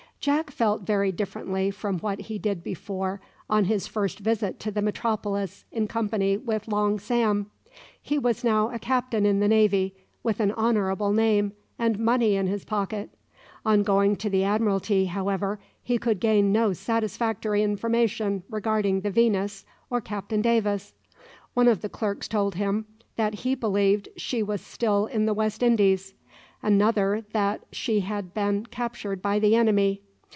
Jack 0.21 0.51
felt 0.51 0.83
very 0.83 1.11
differently 1.11 1.71
from 1.71 1.97
what 1.97 2.21
he 2.21 2.37
did 2.37 2.63
before 2.63 3.19
on 3.49 3.65
his 3.65 3.87
first 3.87 4.19
visit 4.19 4.59
to 4.59 4.69
the 4.69 4.79
metropolis 4.79 5.65
in 5.71 5.87
company 5.87 6.37
with 6.37 6.67
Long 6.67 6.99
Sam. 6.99 7.49
He 7.99 8.19
was 8.19 8.43
now 8.43 8.69
a 8.69 8.77
captain 8.77 9.25
in 9.25 9.39
the 9.39 9.47
navy, 9.47 9.95
with 10.21 10.39
an 10.39 10.51
honourable 10.51 11.11
name, 11.11 11.53
and 11.79 11.97
money 11.97 12.35
in 12.35 12.45
his 12.45 12.63
pocket. 12.65 13.09
On 13.65 13.81
going 13.81 14.15
to 14.17 14.29
the 14.29 14.43
Admiralty, 14.43 15.05
however, 15.05 15.59
he 15.81 15.97
could 15.97 16.19
gain 16.19 16.51
no 16.51 16.71
satisfactory 16.71 17.63
information 17.63 18.43
regarding 18.47 19.01
the 19.01 19.09
"Venus" 19.09 19.65
or 19.89 20.01
Captain 20.01 20.43
Davis. 20.43 20.93
One 21.55 21.67
of 21.67 21.81
the 21.81 21.89
clerks 21.89 22.27
told 22.27 22.53
him 22.53 22.85
that 23.15 23.33
he 23.33 23.55
believed 23.55 24.07
she 24.17 24.43
was 24.43 24.61
still 24.61 25.07
in 25.07 25.25
the 25.25 25.33
West 25.33 25.63
Indies. 25.63 26.13
Another 26.61 27.25
that 27.33 27.61
she 27.71 28.01
had 28.01 28.35
been 28.35 28.67
captured 28.67 29.23
by 29.23 29.39
the 29.39 29.55
enemy. 29.55 30.03